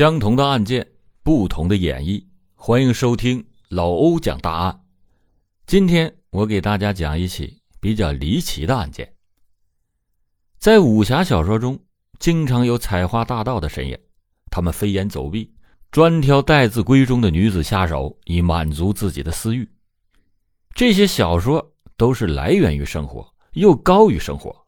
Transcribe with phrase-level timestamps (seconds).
[0.00, 0.92] 相同的案件，
[1.22, 2.24] 不同的演绎。
[2.54, 4.80] 欢迎收听老欧讲大案。
[5.66, 9.12] 今天我给大家讲一起比较离奇的案件。
[10.58, 11.78] 在武侠小说中，
[12.18, 13.98] 经常有采花大盗的身影，
[14.50, 15.52] 他们飞檐走壁，
[15.90, 19.70] 专挑待字闺中的女子下手，以满足自己的私欲。
[20.74, 24.64] 这些小说都是来源于生活，又高于生活。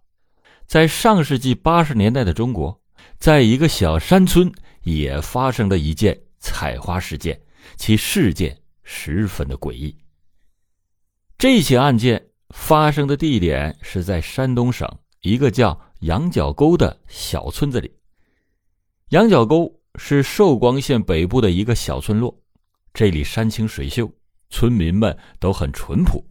[0.66, 2.78] 在上世纪八十年代的中国，
[3.16, 4.52] 在一个小山村。
[4.82, 7.40] 也发生了一件采花事件，
[7.76, 9.96] 其事件十分的诡异。
[11.38, 14.88] 这起案件发生的地点是在山东省
[15.20, 17.92] 一个叫羊角沟的小村子里。
[19.08, 22.36] 羊角沟是寿光县北部的一个小村落，
[22.94, 24.10] 这里山清水秀，
[24.50, 26.24] 村民们都很淳朴，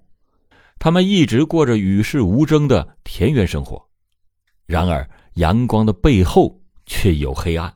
[0.80, 3.88] 他们一直过着与世无争的田园生活。
[4.66, 7.74] 然而，阳光的背后却有黑暗。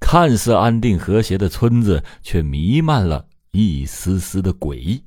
[0.00, 5.02] 看似安定和谐的村子，却弥漫了一丝丝的诡异，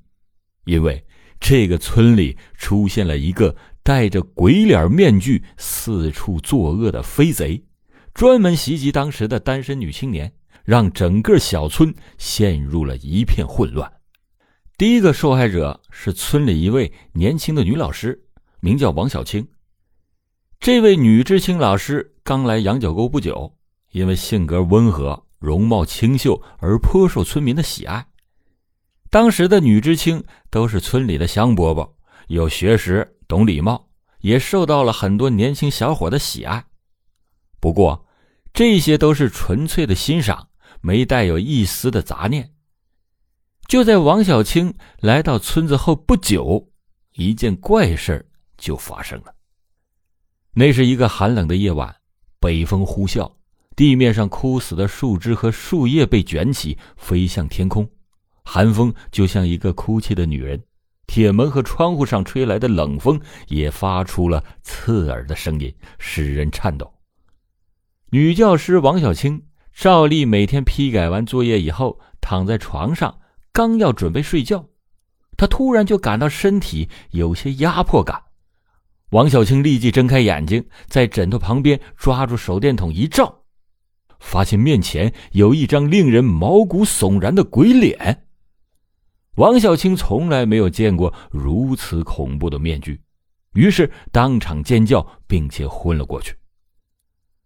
[0.65, 1.03] 因为
[1.39, 7.63] 这个村里出现了一个戴着鬼脸面具、四处作恶的飞贼，
[8.13, 10.31] 专门袭击当时的单身女青年，
[10.63, 13.91] 让整个小村陷入了一片混乱。
[14.77, 18.23] 第一个受害者是村里一位年轻的女老师，
[18.59, 19.47] 名叫王小青。
[20.59, 23.57] 这位女知青老师刚来羊角沟不久。
[23.91, 28.07] 因为性格温和、容貌清秀而颇受村民的喜爱。
[29.09, 31.91] 当时的女知青都是村里的香饽饽，
[32.27, 33.89] 有学识、懂礼貌，
[34.19, 36.65] 也受到了很多年轻小伙的喜爱。
[37.59, 38.07] 不过，
[38.53, 40.47] 这些都是纯粹的欣赏，
[40.81, 42.53] 没带有一丝的杂念。
[43.67, 46.71] 就在王小青来到村子后不久，
[47.13, 49.33] 一件怪事就发生了。
[50.53, 51.95] 那是一个寒冷的夜晚，
[52.39, 53.31] 北风呼啸。
[53.75, 57.87] 地面上枯死的树枝和树叶被卷起，飞向天空。
[58.43, 60.61] 寒风就像一个哭泣的女人。
[61.07, 66.89] 铁门和窗户上吹来的冷风也发出了刺耳的声音，使人颤抖。
[68.11, 69.41] 女教师王小青
[69.73, 73.19] 照例每天批改完作业以后，躺在床上，
[73.51, 74.65] 刚要准备睡觉，
[75.35, 78.21] 她突然就感到身体有些压迫感。
[79.09, 83.40] 王小青立即睁开眼睛，在枕头旁边抓住手电筒一照。
[84.21, 88.25] 发现面前有一张令人毛骨悚然的鬼脸。
[89.35, 93.01] 王小青从来没有见过如此恐怖的面具，
[93.53, 96.35] 于是当场尖叫，并且昏了过去。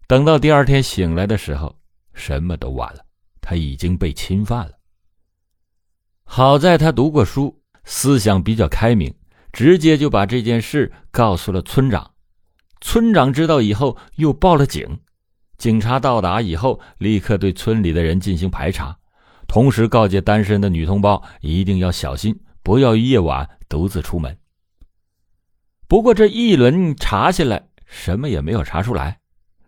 [0.08, 1.76] 等到第二天醒来的时候，
[2.14, 3.00] 什么都晚了，
[3.40, 4.74] 他已经被侵犯了。
[6.26, 9.14] 好在他读过书，思想比较开明，
[9.54, 12.12] 直接就把这件事告诉了村长。
[12.82, 15.00] 村长知道以后，又报了警。
[15.58, 18.98] 警察到达以后，立刻对村里的人进行排查，
[19.48, 24.38] 同时告诫单身的女同胞一定要小心，不要夜晚独自出门。
[25.88, 29.20] 不过这一轮查下来，什么也没有查出来，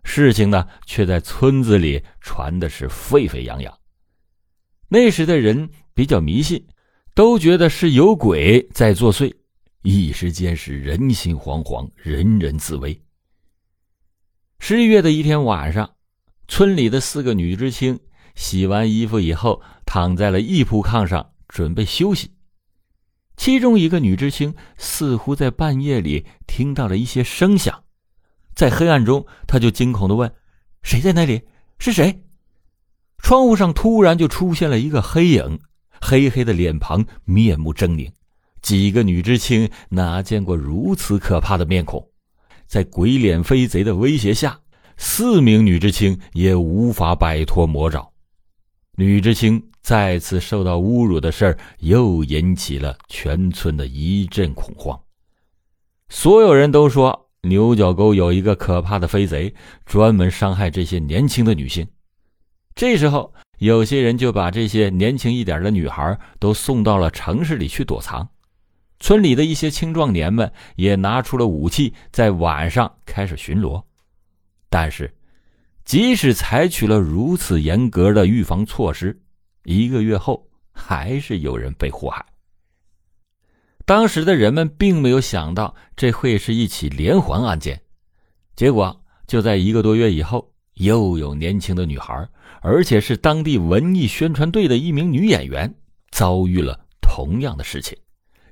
[0.03, 3.73] 事情呢却在村子里传的是沸沸扬扬。
[4.89, 6.67] 那时的人比较迷信，
[7.13, 9.33] 都觉得是有鬼在作祟，
[9.83, 12.99] 一时间是人心惶惶，人人自危。
[14.59, 15.91] 十一月的一天晚上，
[16.47, 17.99] 村里的四个女知青
[18.35, 22.31] 洗完衣服以后，躺在了一铺炕上准备休息。
[23.37, 27.83] 其中一个女知青似乎在半夜里听到了一些声响，
[28.55, 30.33] 在黑暗中，她就惊恐的问
[30.83, 31.43] ：“谁在那里？
[31.79, 32.23] 是谁？”
[33.23, 35.59] 窗户上突然就出现了一个黑影，
[36.01, 38.11] 黑黑的脸庞，面目狰狞。
[38.61, 42.09] 几个女知青哪见过如此可怕的面孔？
[42.67, 44.59] 在鬼脸飞贼的威胁下，
[44.97, 48.07] 四名女知青也无法摆脱魔爪。
[48.97, 54.99] 女知青再次受到侮辱的事儿，又引起了全村的一阵恐慌。
[56.09, 59.53] 所有人都说牛角沟有一个可怕的飞贼，
[59.85, 61.87] 专门伤害这些年轻的女性。
[62.75, 68.27] 这时候，有些人就把这些年轻一点的女孩都送到了城市里去躲藏。
[68.99, 73.83] 村里的一些青壮年们也拿出了武器，在晚上开始巡逻。
[74.69, 75.13] 但是，
[75.85, 79.21] 即使采取了如此严格的预防措施，
[79.63, 82.25] 一个月后还是有人被祸害。
[83.85, 87.81] 当时的人们并没有想到这会是一起连环案件，
[88.55, 92.27] 结果就在一个多月以后，又有年轻的女孩，
[92.61, 95.73] 而且是当地文艺宣传队的一名女演员，
[96.11, 97.97] 遭遇了同样的事情。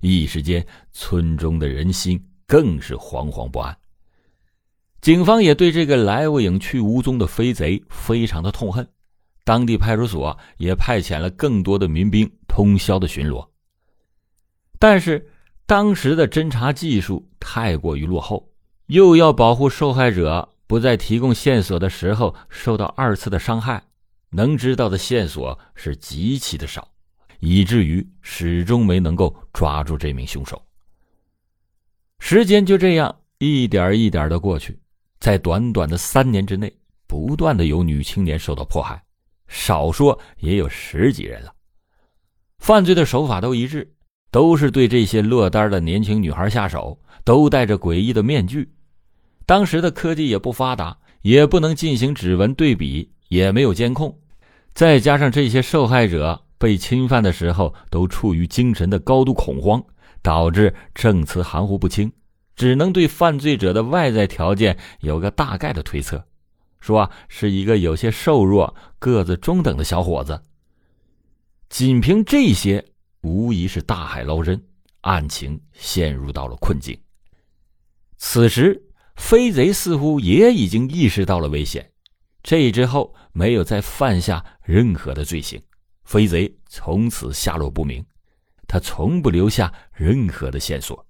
[0.01, 3.77] 一时间，村中的人心更是惶惶不安。
[5.01, 8.87] 警方也对这个来无影去无踪的飞贼非常的痛恨，
[9.43, 13.47] 当地派出所也派遣了更多的民兵通宵的巡逻。
[14.79, 15.29] 但是
[15.67, 18.49] 当时的侦查技术太过于落后，
[18.87, 23.83] 又要保护受害者不在提供线索的时候受到二次的伤害，
[24.31, 26.87] 能知道的线索是极其的少，
[27.39, 30.61] 以至于始终没能够抓住这名凶手。
[32.19, 34.79] 时间就这样一点一点的过去，
[35.19, 36.73] 在短短的三年之内，
[37.07, 39.01] 不断的有女青年受到迫害，
[39.47, 41.53] 少说也有十几人了。
[42.59, 43.93] 犯罪的手法都一致，
[44.31, 48.71] 都是对这些落单的年轻女孩下手，都戴着诡异的面具。
[49.45, 54.17] 当时的科技也不发达，也不能进行指纹对比，也没有监控，
[54.73, 59.85] 再加上这些受害者被侵犯的时候都处于精神的高度恐慌。
[60.25, 62.11] 导致证词含糊不清，
[62.55, 66.25] 只能对犯罪者的外在条件有个大概的推测，
[66.79, 70.41] 说是一个有些瘦弱、个子中等的小伙子。
[71.69, 72.83] 仅凭这些，
[73.21, 74.59] 无疑是大海捞针，
[75.01, 76.97] 案情陷入到了困境。
[78.17, 78.81] 此时，
[79.15, 81.91] 飞贼似乎也已经意识到了危险，
[82.41, 85.61] 这之后没有再犯下任何的罪行，
[86.05, 88.03] 飞贼从此下落不明。
[88.67, 91.05] 他从不留下任何的线索，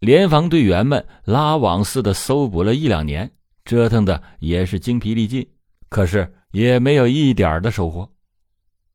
[0.00, 3.30] 联防队员们拉网似的搜捕了一两年，
[3.64, 5.48] 折腾的也是精疲力尽，
[5.88, 8.10] 可是也没有一点的收获。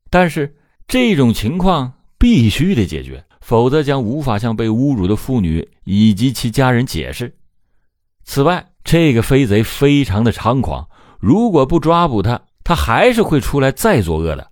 [0.08, 0.56] 但是
[0.86, 7.36] 这种情况必须得解决，否则将无法向被侮辱的妇女以及其家人解释。
[8.22, 10.88] 此外，这个飞贼非常的猖狂，
[11.18, 14.49] 如果不抓捕他，他还是会出来再作恶的。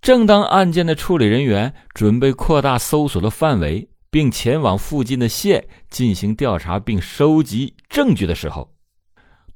[0.00, 8.72] 正当案件的处理人员准备扩大搜索的范围，并前往附近的县进行调查并收集证据的时候，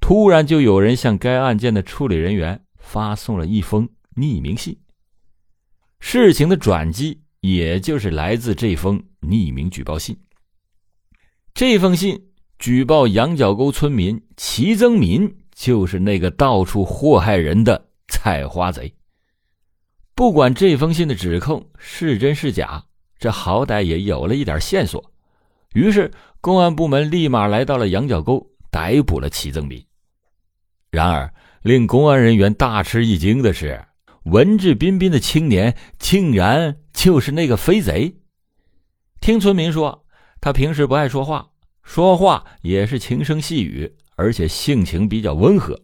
[0.01, 4.77] 突然就有人向该案件的处理人员发送了一封匿名信。
[6.01, 10.19] 事情的转机，也就是来自这封匿名举报信。
[11.55, 12.21] 这封信
[12.59, 18.93] 举报羊角沟村民齐增民就是那个到处祸害人的采花贼。
[20.15, 22.85] 不管这封信的指控是真是假，
[23.19, 25.13] 这好歹也有了一点线索。
[25.75, 26.11] 于是，
[26.41, 29.83] 公安部门立马来到了羊角沟，逮捕了齐增民。
[30.91, 31.33] 然而，
[31.63, 33.83] 令公安人员大吃一惊的是，
[34.25, 38.15] 文质彬彬的青年竟然就是那个飞贼。
[39.21, 40.05] 听村民说，
[40.41, 41.49] 他平时不爱说话，
[41.83, 45.81] 说话也是轻声细语，而且性情比较温和。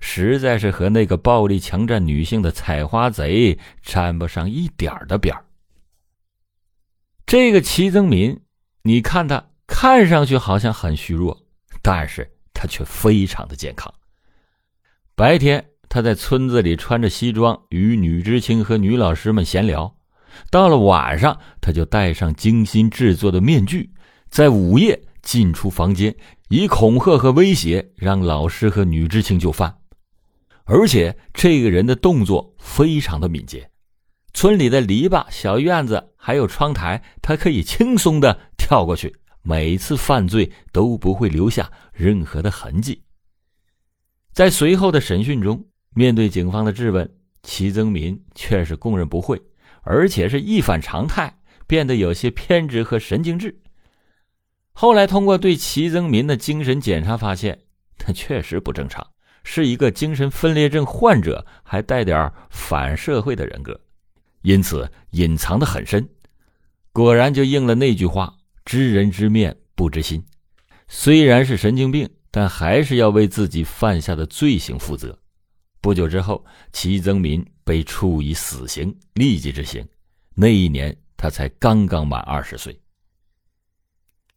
[0.00, 5.44] 实在是和那个暴力强占女性的采花贼沾不上一点的边儿。
[7.26, 8.40] 这个齐增民，
[8.82, 11.46] 你看他看上去好像很虚弱，
[11.82, 13.92] 但是他却非常的健康。
[15.14, 19.94] 白天他在村子里穿着西装与女知青和女老师们闲聊，
[20.50, 23.90] 到了晚上他就戴上精心制作的面具，
[24.30, 26.14] 在午夜进出房间，
[26.48, 29.78] 以恐吓和威胁让老师和女知青就范。
[30.64, 33.70] 而且这个人的动作非常的敏捷，
[34.34, 39.14] 村里的篱笆、小院子还有窗台，他可以轻松的跳过去。
[39.42, 43.02] 每次犯罪都不会留下任何的痕迹。
[44.34, 45.64] 在随后的审讯中，
[45.94, 47.10] 面对警方的质问，
[47.42, 49.40] 齐增民却是供认不讳，
[49.82, 53.58] 而且是一反常态，变得有些偏执和神经质。
[54.80, 57.58] 后来通过对齐增民的精神检查，发现
[57.98, 59.04] 他确实不正常。
[59.42, 63.80] 是一个精神分裂症患者，还带点反社会的人格，
[64.42, 66.08] 因此隐藏的很深。
[66.92, 68.32] 果然就应了那句话
[68.64, 70.24] ：“知人知面不知心。”
[70.86, 75.18] 虽然是神经病，但还是要为自己犯下的罪行负责。
[75.80, 79.84] 不久之后，齐增民被处以死刑，立即执行。
[80.36, 82.78] 那一年他才刚刚满二十岁。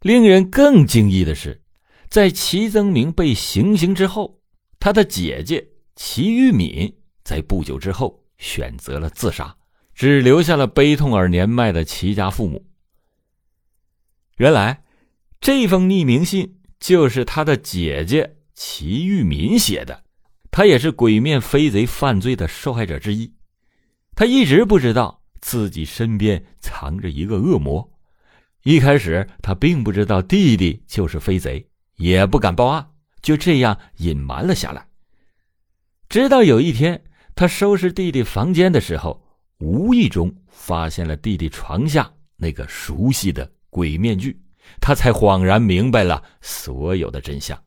[0.01, 1.61] 令人更惊异的是，
[2.09, 4.39] 在齐增明被行刑之后。
[4.79, 6.91] 他的姐姐齐玉敏
[7.23, 9.55] 在不久之后选择了自杀，
[9.93, 12.65] 只留下了悲痛而年迈的齐家父母。
[14.37, 14.83] 原来，
[15.39, 20.03] 这封匿名信就是他的姐姐齐玉敏写的，
[20.49, 23.31] 他也是鬼面飞贼犯罪的受害者之一。
[24.15, 27.87] 他一直不知道自己身边藏着一个恶魔，
[28.63, 32.87] 一开始他并不知道弟弟就是飞贼，也不敢报案。
[33.21, 34.85] 就这样隐瞒了下来。
[36.09, 37.03] 直到有一天，
[37.35, 39.23] 他收拾弟弟房间的时候，
[39.59, 44.39] 无意中发现了弟弟床下那个熟悉的鬼面具，
[44.79, 47.59] 他才恍然明白了所有的真相。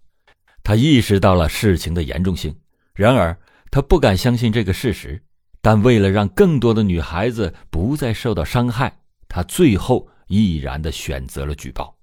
[0.63, 2.55] 他意识到了事情的严重性，
[2.95, 3.37] 然而
[3.71, 5.23] 他不敢相信这个事实，
[5.61, 11.97] 但为了让更多的女孩子不再受到伤害，他最后毅然的选择了举报。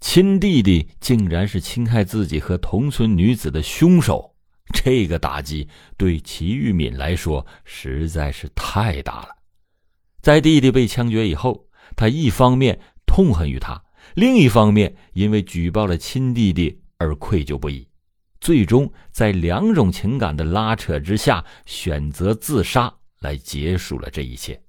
[0.00, 4.34] 亲弟弟竟然是侵害自己和同村女子的凶手，
[4.72, 9.28] 这个打击对齐玉敏来说实在是太大了。
[10.20, 13.82] 在弟弟被枪决以后，他一方面痛恨于他，
[14.14, 17.88] 另一方面因为举报了亲弟弟而愧疚不已。
[18.40, 24.61] 最终，在两种情感的拉扯之下，选择自杀来结束了这一切。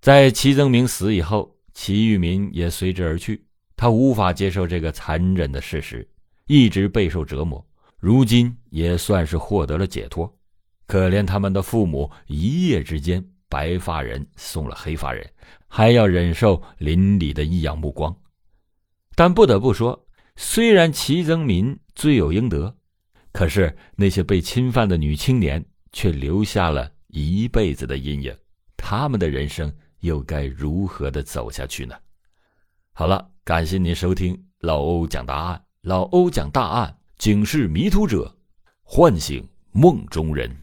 [0.00, 3.44] 在齐增明死以后，齐玉民也随之而去。
[3.76, 6.08] 他无法接受这个残忍的事实，
[6.46, 7.64] 一直备受折磨。
[7.98, 10.30] 如今也算是获得了解脱。
[10.86, 15.30] 可怜他们的父母，一夜之间白发人送了黑发人，
[15.68, 18.14] 还要忍受邻里的异样目光。
[19.14, 20.06] 但不得不说。
[20.36, 22.74] 虽然齐增民罪有应得，
[23.32, 28.34] 可是那些被侵犯的女青年却留下了一辈子的阴影，
[28.78, 31.94] 他们的人生又该如何的走下去呢？
[32.92, 38.36] 好了，感谢您收听老欧讲大案，老欧讲大案，警示迷途者，
[38.82, 40.54] 唤醒梦中人。